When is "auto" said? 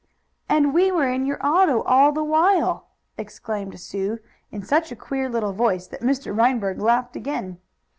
1.45-1.83